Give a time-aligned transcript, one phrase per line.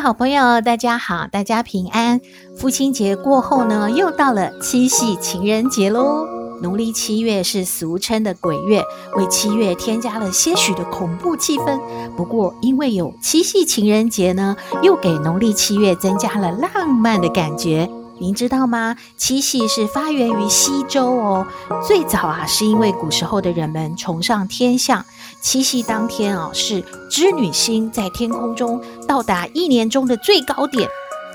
[0.00, 2.20] 好朋友，大家好，大家平安。
[2.56, 6.24] 父亲节过后呢，又到了七夕情人节喽。
[6.62, 8.82] 农历七月是俗称的鬼月，
[9.16, 11.80] 为七月添加了些许的恐怖气氛。
[12.16, 17.90] 不过，因为有七夕情人节呢，又给农历七月增加了浪漫的感觉。
[18.20, 18.96] 您知道吗？
[19.16, 21.46] 七夕是发源于西周哦，
[21.86, 25.04] 最早啊，是因为古时候的人们崇尚天象。
[25.40, 30.88] 七夕当天啊，是织女星在天空中到达一年中的最高点，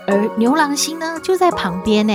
[0.08, 2.14] 而牛郎星呢就在旁边呢。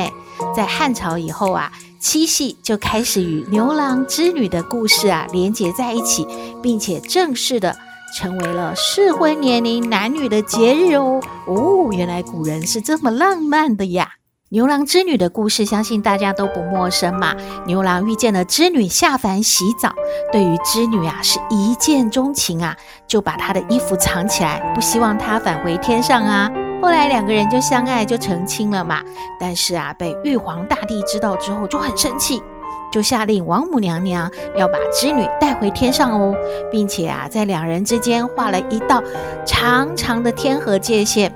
[0.54, 6.26] 在汉朝以后啊，七夕就开始与牛郎织女的故事啊连接在一起，
[6.62, 7.76] 并且正式的
[8.16, 11.20] 成为了适婚年龄男女的节日哦。
[11.46, 14.12] 哦，原来古人是这么浪漫的呀！
[14.50, 17.36] 牛郎织女的故事，相信大家都不陌生嘛。
[17.66, 19.92] 牛郎遇见了织女下凡洗澡，
[20.32, 22.74] 对于织女啊是一见钟情啊，
[23.06, 26.50] 就把她的衣服藏起来，不希望她返回天上啊。
[26.80, 29.02] 后来两个人就相爱，就成亲了嘛。
[29.38, 32.42] 但是啊，被玉皇大帝知道之后就很生气，
[32.90, 36.34] 就下令王母娘娘要把织女带回天上哦，
[36.70, 39.02] 并且啊，在两人之间画了一道
[39.44, 41.30] 长长的天河界限，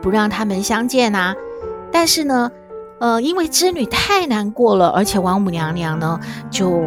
[0.00, 1.34] 不让他们相见啊。
[1.94, 2.50] 但是呢，
[2.98, 6.18] 呃，因为织女太难过了，而且王母娘娘呢
[6.50, 6.82] 就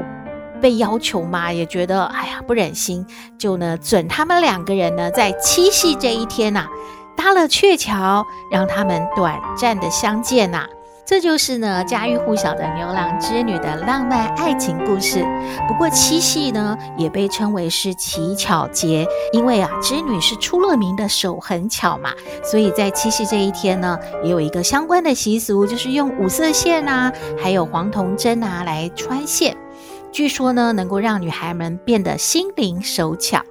[0.62, 3.06] 被要求嘛，也觉得哎呀不忍心，
[3.38, 6.68] 就呢准他们两个人呢在七夕这一天呐、
[7.16, 10.68] 搭了鹊桥，让他们短暂的相见呐、
[11.08, 15.26] 这就是呢家喻户晓的牛郎织女的浪漫爱情故事。
[15.66, 22.12] 不过七夕呢也被称为是乞巧节，因为啊织女是出了名的手很巧嘛，
[22.44, 27.10] 所以在七夕这一天呢也有一个相关的习俗，就是用五色线啊，
[27.42, 29.56] 还有黄铜针啊来穿线，
[30.12, 33.42] 据说呢能够让女孩们变得心灵手巧。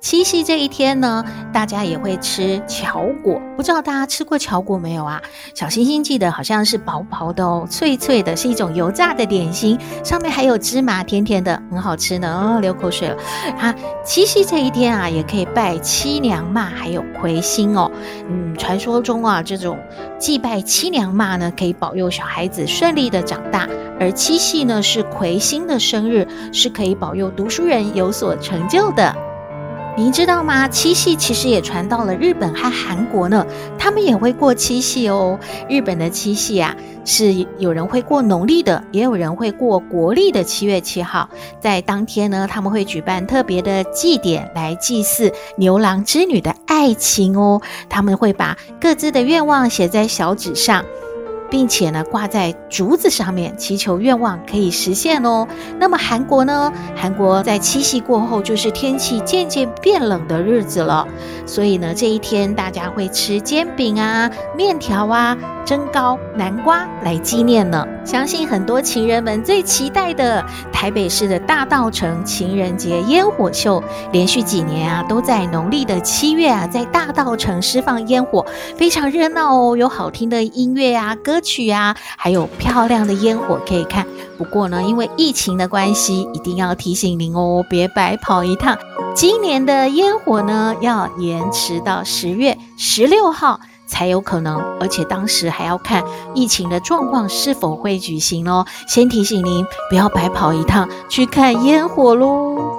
[0.00, 5.20] 七夕这一天呢，大家也会吃巧果，不知道大家吃过巧果没有啊？
[5.54, 12.56] 小星星记得好像是薄薄的哦，脆脆的，是一种油炸的点心，上面还有芝麻，甜甜的，很好吃呢。
[12.56, 13.16] 哦，流口水了。
[13.58, 17.90] 啊，七夕这一天啊，也可以拜七娘妈，还有魁星哦。
[18.28, 19.76] 嗯，传说中啊，这种
[20.16, 29.12] 祭拜七娘妈呢，可以保佑小孩子顺利的长大，而七夕呢是魁星的生日，是可以保佑读书人有所成就的。
[29.98, 30.68] 您知道吗？
[30.68, 33.44] 七夕其实也传到了日本和韩国呢，
[33.76, 35.36] 他们也会过七夕哦。
[35.68, 36.72] 日本的七夕啊，
[37.04, 41.28] 是有人会过农历的，也有人会过国历的七月七号。
[41.58, 47.60] 在当天呢，他们会举办特别的祭典来祭祀牛郎织女的爱情哦。
[47.88, 50.84] 他们会把各自的愿望写在小纸上。
[51.50, 55.46] 并且呢，挂在竹子上面，祈求愿望可以实现哦。
[55.78, 56.72] 那么韩国呢？
[56.94, 61.06] 韩国在七夕过后就是天气渐渐变冷的日子了，
[61.46, 65.36] 所以呢，这一天大家会吃煎饼啊、面条啊。
[65.64, 67.86] 蒸糕、南瓜来纪念呢。
[68.02, 70.42] 相信很多情人们最期待的
[70.72, 78.46] 台北市的大稻城情人节烟火秀，连续几年啊都在农历的七月啊，在大稻城释放烟火，
[78.78, 79.76] 非常热闹哦。
[79.76, 84.04] 有好听的音乐啊、歌歌曲啊，还有漂亮的烟火可以看。
[84.36, 88.76] 不过呢，因为疫情的关系，一定要提醒您哦，别白跑一趟。
[89.14, 93.60] 今年的烟火呢，要延迟到十月十六号。
[93.86, 96.04] 才有可能，而且当时还要看
[96.34, 98.66] 疫情的状况是否会举行哦。
[98.86, 102.77] 先提醒您，不要白跑一趟去看烟火喽。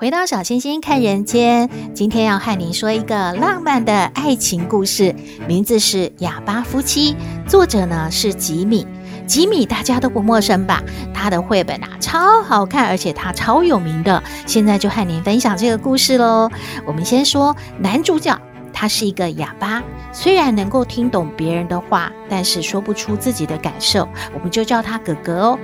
[0.00, 5.14] 回到小星星看人间，今天要和您说一个浪漫的爱情故事，
[5.46, 7.12] 名字是《哑巴夫妻》，
[7.46, 8.86] 作者呢是吉米。
[9.26, 10.82] 吉米大家都不陌生吧？
[11.12, 14.22] 他的绘本啊超好看，而且他超有名的。
[14.46, 16.48] 现在就和您分享这个故事喽。
[16.86, 18.34] 我们先说男主角，
[18.72, 19.82] 他是一个哑巴，
[20.12, 25.58] 虽然能够听懂别人的话，但是说不出自己的感受，我们就叫他哥哥哦。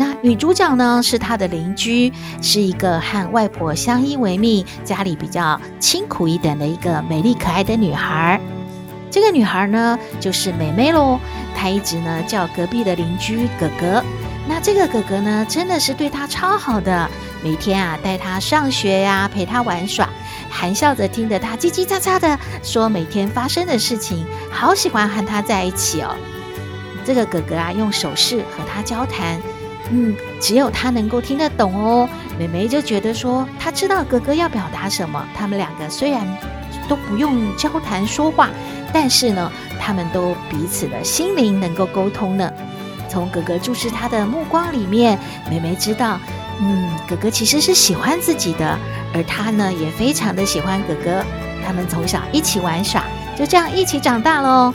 [0.00, 2.10] 那女主角呢，是她的邻居，
[2.40, 8.40] 是一个和外婆相依为命、家里比较清苦一点的一个美丽可爱的女孩。
[9.10, 11.20] 这个女孩呢，就是妹妹喽。
[11.54, 14.02] 她一直呢叫隔壁的邻居哥哥。
[14.48, 17.06] 那这个哥哥呢，真的是对她超好的，
[17.44, 20.08] 每天啊带她上学呀，陪她玩耍，
[20.48, 26.16] 含笑着听着她叽叽喳喳的说每天发生的事情，好喜欢和她在一起哦。
[27.04, 29.38] 这个哥哥啊，用手势和她交谈，
[29.90, 32.08] 嗯，只有他能够听得懂哦。
[32.38, 35.24] 妹妹就觉得说，他知道哥哥要表达什么。
[35.34, 36.26] 他们两个虽然
[36.88, 38.48] 都不用交谈说话，
[38.92, 39.50] 但是呢，
[39.80, 42.50] 他们都彼此的心灵能够沟通呢。
[43.08, 45.18] 从哥哥注视他的目光里面，
[45.50, 46.20] 妹妹知道，
[46.60, 48.78] 嗯，哥哥其实是喜欢自己的，
[49.12, 51.24] 而他呢，也非常的喜欢哥哥。
[51.66, 53.04] 他们从小一起玩耍，
[53.36, 54.72] 就这样一起长大喽。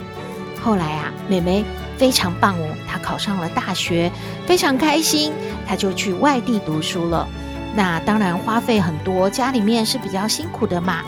[0.62, 1.64] 后来啊，妹妹。
[1.98, 4.12] 非常棒哦，他考上了大学，
[4.46, 5.32] 非常开心，
[5.68, 7.28] 他就去外地读书了。
[7.76, 11.02] 那当然花费很多，家里面是比较辛苦的嘛。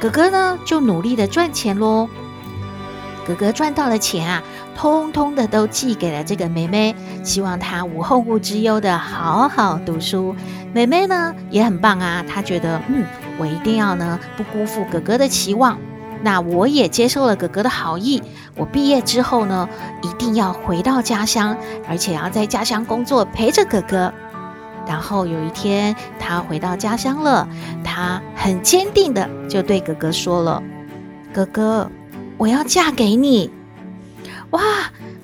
[0.00, 2.08] 哥哥呢，就努力的赚钱喽。
[3.26, 4.42] 哥哥赚到了钱啊，
[4.76, 6.94] 通通的都寄给了这个妹妹，
[7.24, 10.36] 希望她无后顾之忧的好好读书。
[10.74, 13.04] 妹妹呢也很棒啊，她觉得嗯，
[13.38, 15.78] 我一定要呢不辜负哥哥的期望。
[16.24, 18.22] 那我也接受了哥哥的好意。
[18.56, 19.68] 我毕业之后呢，
[20.02, 21.54] 一定要回到家乡，
[21.86, 24.10] 而且要在家乡工作，陪着哥哥。
[24.86, 27.46] 然后有一天，他回到家乡了，
[27.84, 30.62] 他很坚定的就对哥哥说了
[31.30, 31.90] ：“哥哥，
[32.38, 33.50] 我要嫁给你。”
[34.50, 34.62] 哇，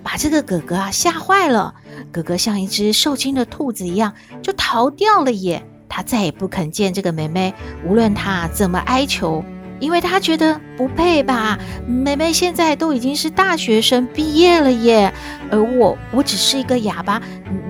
[0.02, 1.74] 把这个哥哥啊吓坏了。
[2.12, 4.12] 哥哥像一只受惊的兔子一样，
[4.42, 5.62] 就逃掉了耶。
[5.88, 7.54] 他再也不肯见这个妹妹，
[7.86, 9.42] 无论他怎么哀求。
[9.80, 15.12] 因为他觉得不配吧，妹妹现在都已经是大学生毕业了耶，
[15.50, 17.20] 而我我只是一个哑巴，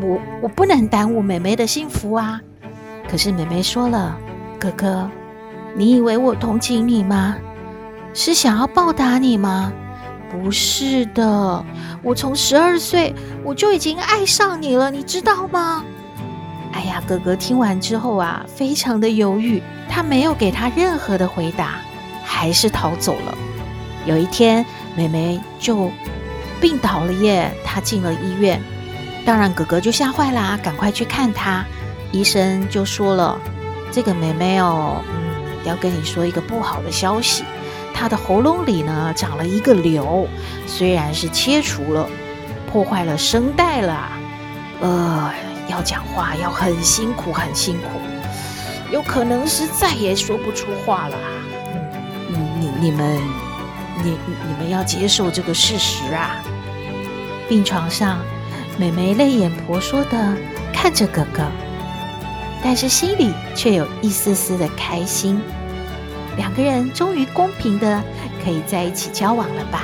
[0.02, 2.40] 我我不能耽误妹妹的幸福啊。
[3.08, 4.18] 可是妹妹说了，
[4.58, 5.08] 哥哥，
[5.74, 7.36] 你以为我同情你吗？
[8.12, 9.72] 是想要报答你吗？
[10.30, 11.64] 不是的，
[12.02, 13.14] 我从十二岁
[13.44, 15.84] 我就已经爱上你了，你知道吗？
[16.72, 21.76] 哎呀，哥哥听完之后啊，非常的犹豫，他没有给他任何的回答。
[22.32, 23.36] 还是逃走了。
[24.06, 25.90] 有一天，妹妹就
[26.60, 28.62] 病倒了耶，她进了医院。
[29.26, 31.64] 当然，哥哥就吓坏啦，赶快去看她。
[32.12, 33.36] 医生就说了
[33.90, 37.42] ：“这个妹妹哦，嗯，要跟你说一个不好的消息，
[37.92, 40.28] 她的喉咙里呢长了一个瘤，
[40.66, 42.08] 虽然是切除了，
[42.70, 44.12] 破坏了声带了，
[44.80, 45.32] 呃，
[45.68, 48.00] 要讲话要很辛苦，很辛苦，
[48.92, 51.16] 有可能是再也说不出话了。”
[52.80, 53.20] 你们，
[54.02, 56.42] 你你们要接受这个事实啊！
[57.46, 58.18] 病床上，
[58.78, 60.34] 妹妹泪眼婆娑的
[60.72, 61.42] 看着哥哥，
[62.64, 65.38] 但是心里却有一丝丝的开心。
[66.38, 68.02] 两个人终于公平的
[68.42, 69.82] 可以在一起交往了吧？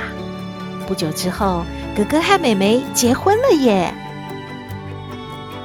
[0.87, 1.63] 不久之后，
[1.95, 3.93] 哥哥和妹妹结婚了耶！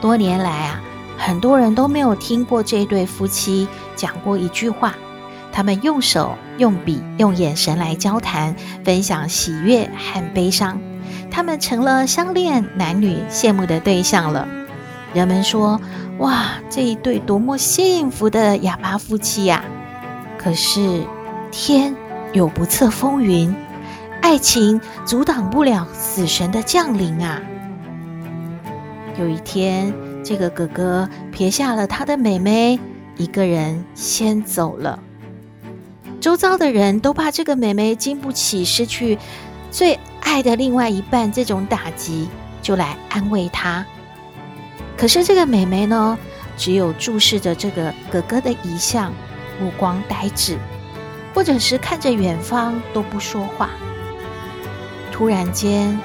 [0.02, 0.82] 多年来啊，
[1.16, 4.94] 很多人都没有听过这对夫妻讲过一句话。
[5.52, 10.80] 他们用手、用笔、用眼神来交谈，分享喜悦和悲伤。
[11.30, 14.48] 他们成了相恋男女羡慕的对象了。
[15.14, 15.80] 人们说
[16.18, 19.62] ：“哇，这一对多么幸福的哑巴夫妻呀！”
[20.38, 21.04] 可是
[21.50, 21.94] 天
[22.32, 23.54] 有不测风云，
[24.22, 27.40] 爱情阻挡不了死神的降临啊！
[29.18, 29.92] 有一天，
[30.24, 32.80] 这个哥哥撇下了他的妹妹，
[33.16, 34.98] 一个人先走了。
[36.22, 39.18] 周遭的人都怕这个妹妹经不起失去
[39.72, 42.28] 最爱的另外一半这种打击，
[42.62, 43.84] 就来安慰她。
[44.96, 46.16] 可是这个妹妹呢，
[46.56, 49.12] 只有注视着这个哥哥的遗像，
[49.60, 50.56] 目光呆滞，
[51.34, 53.70] 或者是看着远方都不说话。
[55.10, 55.98] 突然间，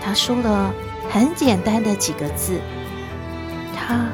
[0.00, 0.72] 她说了
[1.10, 2.60] 很简单的几个字
[3.74, 4.06] ：“他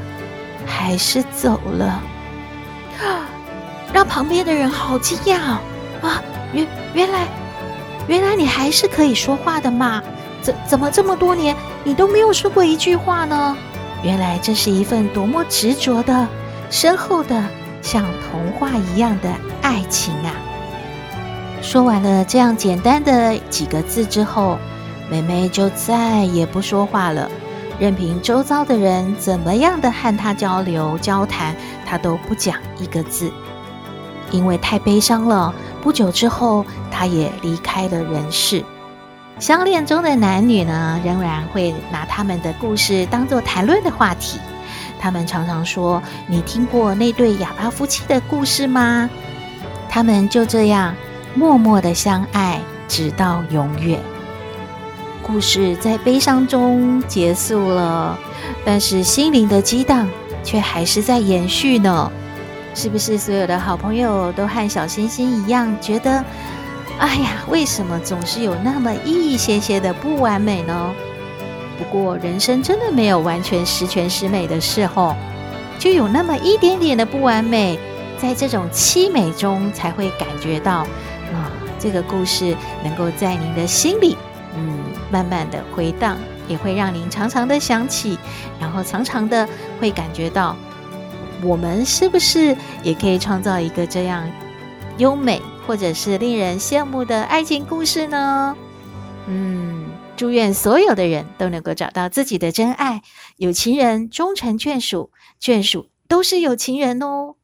[0.65, 2.03] 还是走了。”
[3.93, 5.63] 让旁边的人好惊讶啊！
[6.03, 7.27] 啊，原原来
[8.07, 10.03] 原来你还是可以说话的嘛？
[10.43, 11.55] 怎怎么这么多年
[11.85, 13.57] 你都没有说过一句话呢？
[14.03, 16.27] 原来这是一份多么执着的、
[16.71, 17.45] 深厚的，
[17.83, 19.29] 像童话一样的
[19.61, 20.33] 爱情啊！
[21.61, 24.59] 说完了这样简单的几个字之后，
[25.11, 27.31] 妹妹就再也不说话了，
[27.79, 31.55] 任凭周遭的人怎么样的和她交流交谈，
[31.85, 33.31] 她都不讲一个字。
[34.31, 38.65] 因为太悲伤了，不久之后，他也离开了人世。
[39.39, 44.39] 相恋中的男女呢，仍然会拿他们的故事当作谈论的话题。
[44.99, 49.09] 他们常常说：“你听过那对哑巴夫妻的故事吗？”
[49.89, 50.95] 他们就这样
[51.35, 53.99] 默默的相爱，直到永远。
[55.23, 58.19] 故事在悲伤中结束了，
[58.65, 60.07] 但是心灵的激荡
[60.45, 62.13] 却还是在延续呢。
[62.75, 66.25] 是不是所有的好朋友都和小星星一样，觉得，
[66.99, 70.95] 哎呀，为什么总是有那么一些些的不完美呢？
[71.79, 75.15] 不过人生真的没有完全十全十美的时候，
[75.79, 77.79] 就有那么一点点的不完美，
[78.19, 80.81] 在这种凄美中才会感觉到，
[81.33, 84.17] 啊、这个故事能够在您的心里，
[84.57, 84.79] 嗯，
[85.11, 88.19] 慢慢的回荡，也会让您常常的想起，
[88.61, 89.49] 然后常常的
[89.81, 90.55] 会感觉到。
[91.43, 94.29] 我们是不是也可以创造一个这样
[94.99, 98.57] 优美或者是令人羡慕的爱情故事呢？
[99.27, 103.03] 嗯，祝愿所有的人都能够找到自己的真爱，
[103.37, 107.37] 有情人终成眷属，眷属都是有情人哦。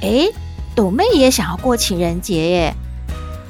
[0.00, 0.32] 诶，
[0.74, 2.74] 抖妹也想要过情人节耶，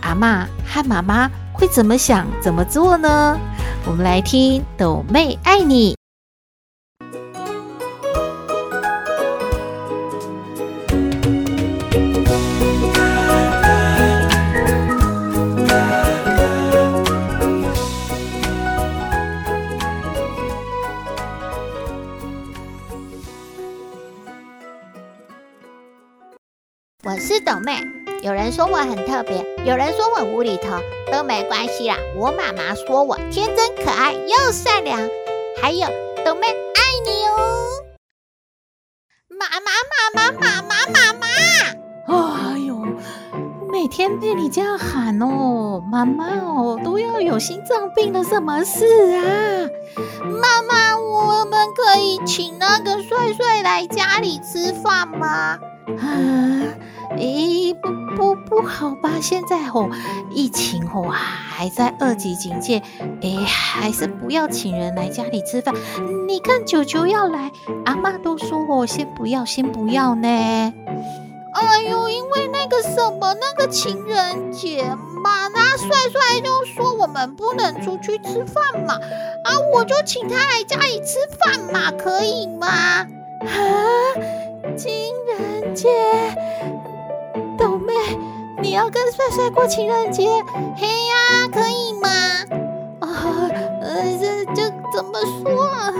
[0.02, 3.38] 阿嬷和妈妈会怎么想、怎么做呢？
[3.86, 5.96] 我们来听抖妹爱你。
[27.06, 27.86] 我是斗妹，
[28.22, 30.78] 有人说我很特别，有人说我无厘头，
[31.12, 31.98] 都没关系啦。
[32.16, 34.98] 我妈妈说我天真可爱又善良，
[35.60, 35.86] 还有
[36.24, 37.68] 斗妹爱你哦，
[39.38, 39.70] 妈妈
[40.14, 41.26] 妈妈妈妈妈妈！
[42.54, 42.82] 哎呦，
[43.70, 49.68] 每天被你这样喊哦，妈妈哦，都要有心脏病了，什么事啊？
[50.40, 55.58] 妈妈，我们可以请那个帅帅来家里吃饭吗？
[55.98, 56.08] 啊，
[57.16, 59.10] 诶，不不不好吧？
[59.20, 59.88] 现在哦，
[60.30, 62.82] 疫情哦还在二级警戒，
[63.20, 65.74] 诶，还是不要请人来家里吃饭。
[66.26, 67.50] 你看舅舅要来，
[67.84, 70.28] 阿嬷都说哦，先不要，先不要呢。
[70.28, 74.82] 哎呦，因为那个什么那个情人节
[75.22, 78.94] 嘛，那帅帅就说我们不能出去吃饭嘛，
[79.44, 82.66] 啊，我就请他来家里吃饭嘛，可以吗？
[82.66, 83.06] 啊？
[84.76, 84.90] 情
[85.28, 85.88] 人节，
[87.94, 88.18] 妹，
[88.62, 90.28] 你要跟帅帅过情人节？
[90.76, 92.08] 嘿呀，可以吗？
[93.00, 93.06] 啊，
[93.80, 95.92] 呃，这这怎么说啊？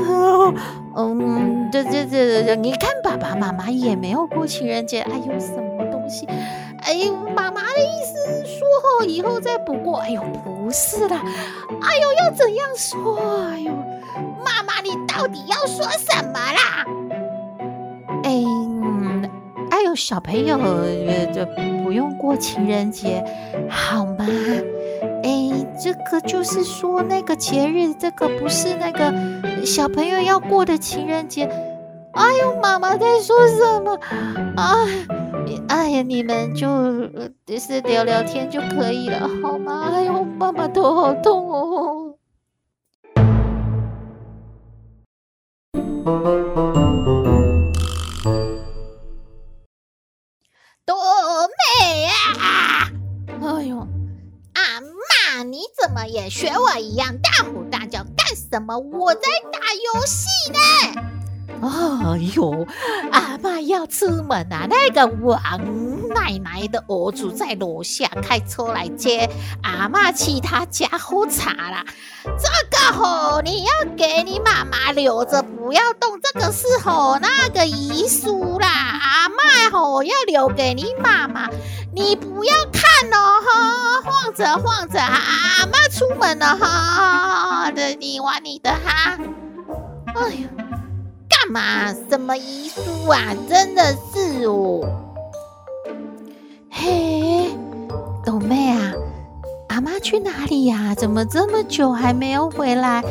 [0.97, 6.27] 嗯，这这这这，你看爸爸妈妈也没有过情人节，哎呦，什么东西？
[6.83, 9.99] 哎呦，妈妈的意思是说，以后再补过。
[9.99, 11.21] 哎呦，不是啦，
[11.83, 13.19] 哎呦，要怎样说？
[13.51, 13.73] 哎呦，
[14.45, 16.85] 妈妈，你到底要说什么啦？
[18.23, 18.43] 哎，
[19.95, 20.59] 小朋友，
[21.33, 21.47] 这
[21.83, 23.25] 不用过情人节，
[23.69, 24.27] 好吗？
[25.23, 29.15] 哎，这个就是说那个节日，这个不是那个
[29.65, 31.49] 小朋友要过的情人节。
[32.13, 33.99] 哎呦，妈妈在说什么？
[34.57, 34.87] 啊，
[35.69, 36.71] 哎呀，你们就
[37.59, 39.91] 是聊聊天就可以了，好吗？
[39.93, 42.15] 哎呦，妈妈头好痛哦。
[55.85, 58.79] 怎么也学我一样大呼大叫干什么？
[58.79, 59.21] 我在
[59.53, 60.59] 打游戏呢。
[61.61, 62.67] 哎呦，
[63.13, 64.67] 阿嬷要出门啊！
[64.69, 65.39] 那个王
[66.15, 69.29] 奶奶的儿子在楼下开车来接
[69.63, 71.85] 阿嬷去他家喝茶啦。
[72.25, 76.19] 这个吼，你要给你妈妈留着，不要动。
[76.23, 81.51] 这个是吼那个遗书啦，阿嬷吼要留给你妈妈，
[81.95, 82.83] 你不要看
[83.13, 89.19] 哦哈，晃着晃着，阿妈出门了哈，的你玩你的哈。
[90.15, 90.49] 哎呀。
[91.29, 91.93] 干嘛？
[92.09, 93.21] 什么遗书啊？
[93.47, 94.81] 真的是哦。
[96.71, 97.51] 嘿，
[98.25, 98.93] 豆妹啊，
[99.69, 100.95] 阿妈去哪里呀？
[100.97, 103.05] 怎么这么久还没有回来？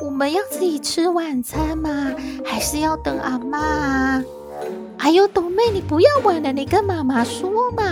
[0.00, 2.12] 我们要自己吃晚餐吗？
[2.44, 4.22] 还是要等阿妈啊？
[4.98, 7.82] 哎呦，豆妹，你不要玩了，你跟妈妈说嘛。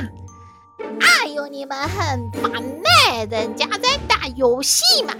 [1.01, 5.15] 哎呦，你们很烦呢，人家在打游戏嘛。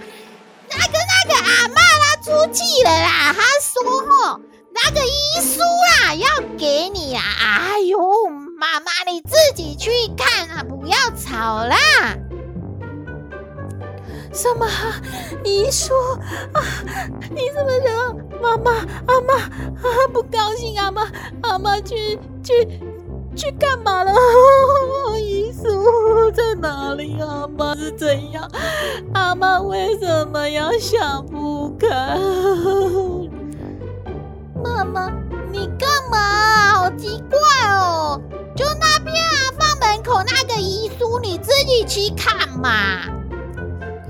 [0.69, 3.33] 那个那个阿嬷啦，出去了啦。
[3.33, 4.39] 她说吼。
[4.71, 7.23] 那个遗书啦，要给你啊！
[7.39, 7.97] 哎呦，
[8.57, 11.75] 妈妈你自己去看啊，不要吵啦。
[14.31, 14.67] 什么
[15.43, 15.93] 遗书
[16.53, 16.61] 啊？
[17.31, 18.71] 你怎么惹妈妈？
[19.07, 20.91] 阿妈啊，不高兴啊！
[20.91, 21.11] 妈，
[21.41, 22.79] 阿妈去去
[23.39, 24.11] 去干嘛了？
[25.17, 25.63] 遗书
[26.35, 27.15] 在哪里？
[27.21, 28.45] 阿妈是怎样？
[29.13, 31.87] 阿妈为什么要想不开？
[34.61, 35.09] 妈妈，
[35.53, 36.73] 你干嘛？
[36.73, 37.39] 好奇怪
[37.77, 38.19] 哦！
[38.57, 42.69] 就那边啊，放门口那个遗书，你自己去看嘛。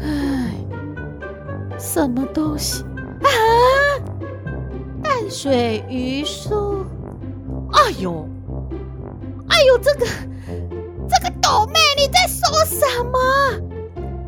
[0.01, 0.55] 唉，
[1.77, 2.83] 什么东西
[3.21, 3.29] 啊？
[5.03, 6.83] 淡水鱼书？
[7.73, 8.27] 哎呦！
[9.69, 10.05] 有，这个
[11.07, 13.19] 这个斗妹，你在说什么？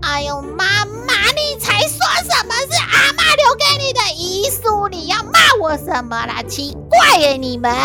[0.04, 4.88] 哎呦，妈妈，你才说什么是阿妈留给你的遗书？
[4.88, 6.44] 你要骂我什么啦？
[6.44, 7.72] 奇怪耶，你们！
[7.72, 7.80] 妈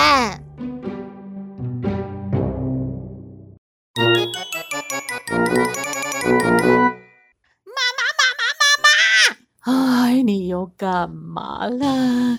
[7.96, 10.08] 妈，妈妈，妈妈！
[10.08, 12.38] 哎，你又干嘛了？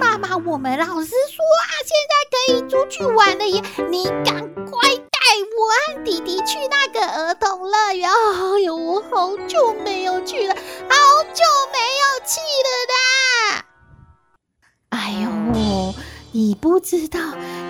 [0.00, 3.62] 妈妈，我们老师说啊，现在可以出去玩了耶！
[3.90, 5.18] 你赶快带
[5.56, 8.10] 我和弟弟去那个儿童乐园。
[8.10, 13.64] 哎呦，我好久没有去了，好久没有去了啦！
[14.90, 15.28] 哎呦，
[16.32, 17.18] 你不知道，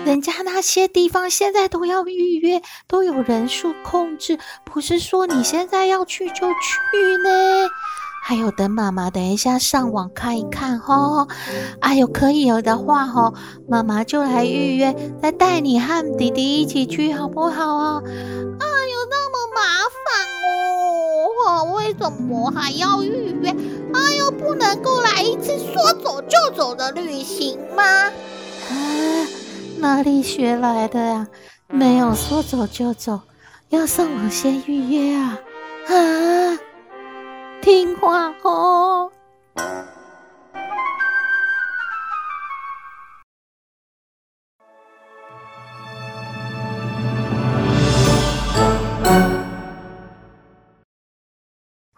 [0.05, 7.69] 人家那些地方现在都要预约，都有人数控制，不是说你现在要去就去呢。
[8.29, 11.27] 还有，等妈妈等一下上网看一看哦。
[11.79, 13.33] 哎呦，可以有的话哦，
[13.67, 18.03] 妈妈就来预约，再带你和弟弟一起去，好不好啊？
[18.05, 20.13] 哎呦，那么麻烦
[21.47, 21.73] 哦！
[21.73, 23.49] 为什么还要预约？
[23.95, 27.83] 哎呦，不能够来一次说走就走的旅行吗？
[27.83, 28.13] 啊，
[29.79, 31.27] 哪里学来的呀？
[31.67, 33.21] 没有说走就走，
[33.69, 35.29] 要上网先预约啊！
[35.29, 35.48] 啊！
[37.69, 38.88] 听话哦。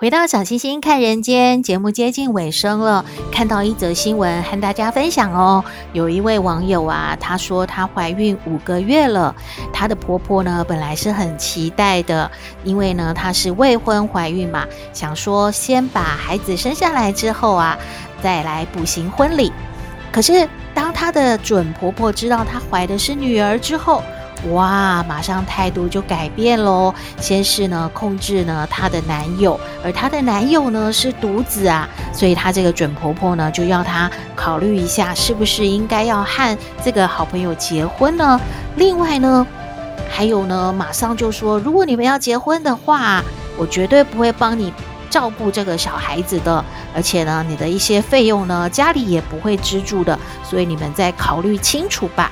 [0.02, 5.64] 回到小星星看人间节目接近尾声了，看到一则新闻和大家分享哦。
[5.94, 9.36] 有一位网友啊，她说她怀孕五个月了，
[9.72, 12.32] 她的婆婆呢本来是很期待的，
[12.64, 17.78] 因为呢她是未婚怀孕嘛，想说先把孩子生下来之后啊，
[18.24, 19.54] 再来补行婚礼。
[20.12, 24.02] 可是当她的准婆婆知道她怀的是女儿之后，
[24.50, 26.94] 哇，马上态度就改变喽。
[27.20, 38.42] 先是呢控制呢她的男友，而她的男友呢是独子啊，所以她这个准婆婆呢就要她考虑一下，是不是应该要和这个好朋友结婚呢？
[38.76, 39.46] 另外呢，
[40.10, 43.24] 还有呢，马上就说，如果你们要结婚的话，
[43.58, 44.74] 我绝对不会帮你
[45.10, 52.32] 照顾这个小孩子的，而且呢，你的一些费用呢，家里也不会资助的，所以你们再考虑清楚吧。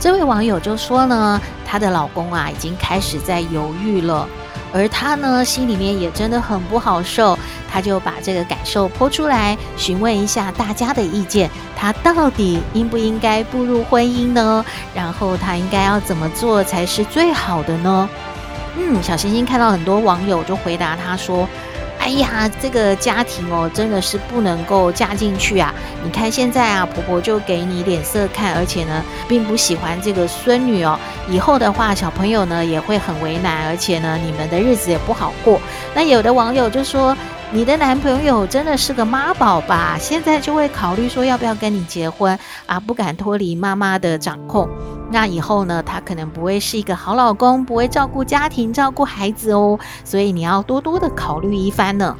[0.00, 4.28] 这位网友就说呢，她的老公啊已经开始在犹豫了，
[4.72, 7.36] 而她呢心里面也真的很不好受，
[7.70, 14.64] 她就把这个感受泼出来，询问一下大家的意见，她到底应不应该步入婚姻呢？
[14.94, 18.08] 然后她应该要怎么做才是最好的呢？
[18.76, 21.48] 嗯，小星星看到很多网友就回答她说。
[22.08, 25.74] 哎呀，这个家庭哦，真的是不能够嫁进去啊！
[26.02, 30.98] 你看现在啊，婆婆就给你脸色看，而且呢，并不喜欢这个孙女哦。
[31.28, 35.60] 以后的话，小朋友呢也会很为难，而且呢，你们的日子也不好过。
[35.94, 37.14] 那有的网友就说，
[37.52, 39.98] 你的男朋友真的是个妈宝吧？
[40.00, 44.66] 现在就会考虑说要不要跟你结婚啊，不敢脱离妈妈的掌控。
[45.10, 52.16] 那以后呢，他可能不会是一个好老公，不会照顾家庭、照顾孩子哦，所以你要多多的考虑一番呢。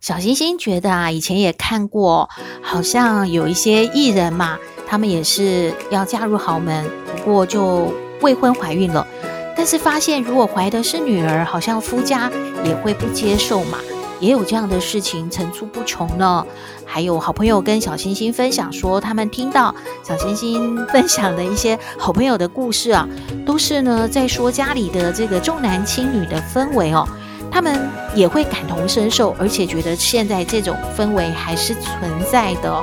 [0.00, 2.26] 小星星觉得啊，以前也看过，
[2.62, 4.58] 好像有一些艺人嘛，
[4.88, 6.90] 他们也是要嫁入豪门，
[7.22, 9.06] 不过就未婚怀孕了。
[9.54, 12.30] 但是发现，如果怀的是女儿，好像夫家
[12.64, 13.76] 也会不接受嘛，
[14.20, 16.46] 也有这样的事情层出不穷呢。
[16.84, 23.08] 还有好朋友跟小星星分享说，他们听到小星星分享的一些好朋友的故事啊，
[23.46, 27.08] 都是呢在说家里的这个重男轻女的氛围哦，
[27.50, 32.80] 他们也会感同身受，而且觉得现在这种氛围还是存在的。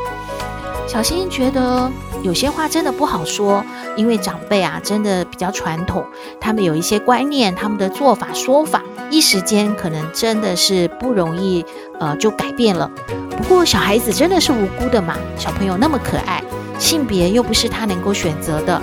[0.88, 1.92] 小星星觉得
[2.24, 3.62] 有些话真的不好说，
[3.98, 6.06] 因为长辈啊真的比较传统，
[6.40, 11.66] 他们有一些观念，他们的做法说法，一时间可能真的是不容易，
[12.00, 12.90] 呃，就改变了。
[13.36, 16.42] 不过小孩子真的是无辜的嘛，小朋友那么可爱，
[16.80, 18.82] 性别又不是他能够选择的。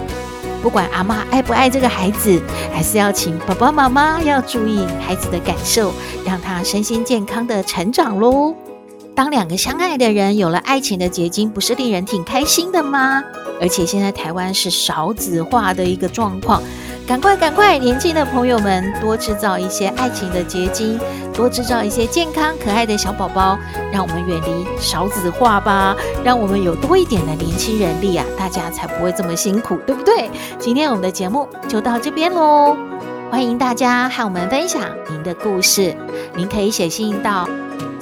[0.62, 2.40] 不管阿妈爱不爱这个孩子，
[2.72, 5.92] 还是要请爸爸妈妈要注意孩子的感受，
[6.24, 8.54] 让他身心健康的成长喽。
[9.14, 13.22] 当两个相爱的人有了爱情的结晶，不是令人挺开心的吗？
[13.60, 16.62] 而且现在台湾是少子化的一个状况，
[17.06, 20.98] 赶快赶快，年轻的朋友们多制造一些爱情的结晶，
[21.32, 23.58] 多制造一些健康可爱的小宝宝，
[23.92, 30.28] 让我们远离少子化吧，让我们有多一点的年轻人力啊，大家才不会这么辛苦，对不对？
[30.58, 32.76] 今天我们的节目就到这边喽，
[33.30, 35.96] 欢迎大家和我们分享您的故事，
[36.34, 37.48] 您可以写信到。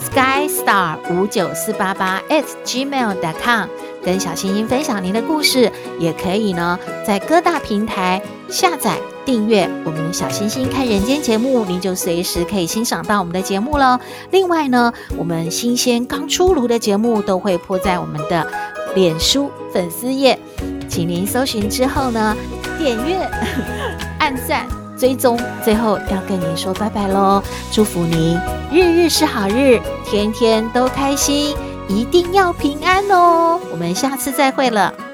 [0.03, 3.69] skystar 五九四八八 at gmail.com，
[4.05, 14.01] 跟小星星分享您的故事，也可以呢，在各大平台下载订阅我们小星星看人间节目，您就随时可以欣赏到我们的节目了。
[14.31, 18.47] 另外呢，我们新鲜刚出炉的节目都会铺在我们的
[18.95, 20.39] 脸书粉丝页，
[20.89, 22.37] 请您搜寻之后呢，
[22.79, 23.19] 点阅、
[24.19, 24.67] 按赞。
[24.95, 27.43] 追踪，最后要跟您说拜拜喽！
[27.73, 28.39] 祝福您
[28.71, 31.57] 日日是好日，天天都开心，
[31.95, 33.61] 一定要平安哦！
[33.71, 35.12] 我们下次再会了。